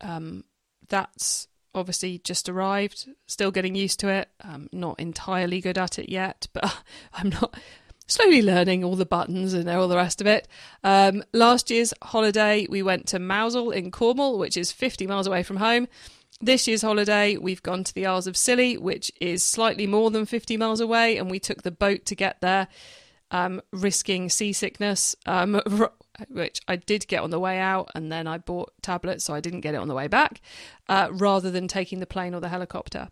Um, 0.00 0.44
that's 0.88 1.48
obviously 1.74 2.18
just 2.18 2.48
arrived. 2.48 3.08
Still 3.26 3.50
getting 3.50 3.74
used 3.74 4.00
to 4.00 4.08
it. 4.08 4.28
Um, 4.40 4.68
not 4.72 4.98
entirely 4.98 5.60
good 5.60 5.78
at 5.78 5.98
it 5.98 6.08
yet, 6.08 6.48
but 6.52 6.82
I'm 7.12 7.28
not 7.28 7.56
slowly 8.08 8.42
learning 8.42 8.82
all 8.82 8.96
the 8.96 9.06
buttons 9.06 9.52
and 9.52 9.68
all 9.68 9.86
the 9.86 9.96
rest 9.96 10.20
of 10.20 10.26
it. 10.26 10.48
Um, 10.82 11.22
last 11.32 11.70
year's 11.70 11.94
holiday, 12.02 12.66
we 12.68 12.82
went 12.82 13.06
to 13.08 13.18
Mousehole 13.18 13.70
in 13.70 13.90
Cornwall, 13.90 14.38
which 14.38 14.56
is 14.56 14.72
50 14.72 15.06
miles 15.06 15.26
away 15.26 15.42
from 15.44 15.58
home. 15.58 15.86
This 16.40 16.66
year's 16.66 16.82
holiday, 16.82 17.36
we've 17.36 17.62
gone 17.62 17.84
to 17.84 17.94
the 17.94 18.06
Isles 18.06 18.26
of 18.26 18.36
Scilly, 18.36 18.78
which 18.78 19.12
is 19.20 19.42
slightly 19.44 19.86
more 19.86 20.10
than 20.10 20.24
50 20.24 20.56
miles 20.56 20.80
away, 20.80 21.16
and 21.18 21.30
we 21.30 21.38
took 21.38 21.62
the 21.62 21.70
boat 21.70 22.06
to 22.06 22.14
get 22.14 22.40
there, 22.40 22.68
um, 23.30 23.60
risking 23.72 24.30
seasickness, 24.30 25.14
um, 25.26 25.60
which 26.28 26.60
I 26.66 26.76
did 26.76 27.06
get 27.08 27.22
on 27.22 27.30
the 27.30 27.40
way 27.40 27.58
out, 27.58 27.90
and 27.94 28.10
then 28.10 28.26
I 28.26 28.38
bought 28.38 28.72
tablets, 28.82 29.24
so 29.24 29.34
I 29.34 29.40
didn't 29.40 29.60
get 29.60 29.74
it 29.74 29.78
on 29.78 29.88
the 29.88 29.94
way 29.94 30.06
back, 30.06 30.40
uh, 30.88 31.08
rather 31.10 31.50
than 31.50 31.68
taking 31.68 32.00
the 32.00 32.06
plane 32.06 32.34
or 32.34 32.40
the 32.40 32.48
helicopter. 32.48 33.08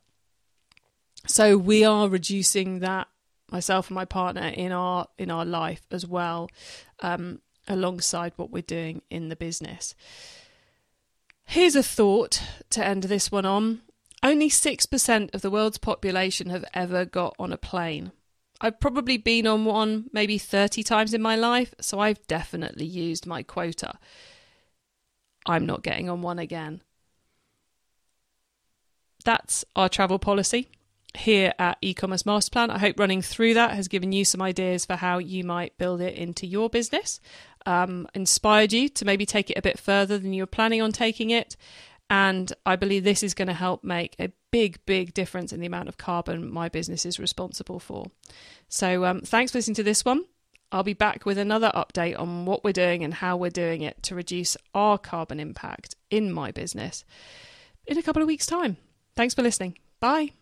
So 1.26 1.58
we 1.58 1.84
are 1.84 2.08
reducing 2.08 2.78
that 2.78 3.08
myself 3.50 3.88
and 3.88 3.94
my 3.94 4.04
partner 4.04 4.48
in 4.48 4.72
our 4.72 5.06
in 5.18 5.30
our 5.30 5.44
life 5.44 5.82
as 5.90 6.06
well 6.06 6.48
um, 7.00 7.40
alongside 7.68 8.32
what 8.36 8.50
we're 8.50 8.62
doing 8.62 9.02
in 9.10 9.28
the 9.28 9.36
business 9.36 9.94
here's 11.46 11.76
a 11.76 11.82
thought 11.82 12.42
to 12.70 12.84
end 12.84 13.04
this 13.04 13.30
one 13.30 13.46
on 13.46 13.80
only 14.22 14.48
6% 14.48 15.34
of 15.34 15.42
the 15.42 15.50
world's 15.50 15.78
population 15.78 16.50
have 16.50 16.64
ever 16.74 17.04
got 17.04 17.34
on 17.38 17.52
a 17.52 17.58
plane 17.58 18.12
I've 18.60 18.80
probably 18.80 19.18
been 19.18 19.46
on 19.46 19.64
one 19.64 20.06
maybe 20.12 20.38
30 20.38 20.82
times 20.82 21.12
in 21.12 21.20
my 21.20 21.36
life, 21.36 21.74
so 21.80 22.00
I've 22.00 22.26
definitely 22.26 22.86
used 22.86 23.26
my 23.26 23.42
quota. 23.42 23.98
I'm 25.44 25.66
not 25.66 25.82
getting 25.82 26.08
on 26.08 26.22
one 26.22 26.38
again. 26.38 26.82
That's 29.24 29.64
our 29.74 29.88
travel 29.88 30.18
policy 30.18 30.68
here 31.16 31.52
at 31.58 31.80
eCommerce 31.82 32.24
MasterPlan 32.24 32.70
i 32.70 32.78
hope 32.78 32.98
running 32.98 33.22
through 33.22 33.54
that 33.54 33.72
has 33.72 33.88
given 33.88 34.12
you 34.12 34.24
some 34.24 34.42
ideas 34.42 34.84
for 34.84 34.96
how 34.96 35.18
you 35.18 35.44
might 35.44 35.76
build 35.78 36.00
it 36.00 36.14
into 36.14 36.46
your 36.46 36.68
business. 36.68 37.20
Um, 37.64 38.06
inspired 38.14 38.72
you 38.72 38.88
to 38.90 39.04
maybe 39.04 39.26
take 39.26 39.50
it 39.50 39.58
a 39.58 39.62
bit 39.62 39.78
further 39.78 40.18
than 40.18 40.32
you 40.32 40.42
were 40.42 40.46
planning 40.46 40.80
on 40.80 40.92
taking 40.92 41.30
it. 41.30 41.56
And 42.08 42.52
i 42.64 42.76
believe 42.76 43.02
this 43.02 43.24
is 43.24 43.34
going 43.34 43.48
to 43.48 43.54
help 43.54 43.82
make 43.82 44.14
a 44.20 44.30
big 44.52 44.78
big 44.86 45.12
difference 45.12 45.52
in 45.52 45.58
the 45.60 45.66
amount 45.66 45.88
of 45.88 45.98
carbon 45.98 46.50
my 46.50 46.68
business 46.68 47.04
is 47.04 47.18
responsible 47.18 47.80
for. 47.80 48.06
So 48.68 49.04
um, 49.04 49.20
thanks 49.22 49.52
for 49.52 49.58
listening 49.58 49.74
to 49.76 49.82
this 49.82 50.04
one. 50.04 50.24
I'll 50.70 50.82
be 50.82 50.94
back 50.94 51.24
with 51.24 51.38
another 51.38 51.70
update 51.74 52.18
on 52.18 52.44
what 52.44 52.64
we're 52.64 52.72
doing 52.72 53.04
and 53.04 53.14
how 53.14 53.36
we're 53.36 53.50
doing 53.50 53.82
it 53.82 54.02
to 54.04 54.14
reduce 54.14 54.56
our 54.74 54.98
carbon 54.98 55.40
impact 55.40 55.94
in 56.10 56.32
my 56.32 56.50
business 56.50 57.04
in 57.86 57.98
a 57.98 58.02
couple 58.02 58.22
of 58.22 58.28
weeks 58.28 58.46
time. 58.46 58.76
Thanks 59.14 59.34
for 59.34 59.42
listening. 59.42 59.78
Bye 60.00 60.32